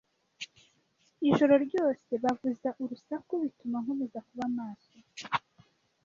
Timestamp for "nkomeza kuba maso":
3.83-4.93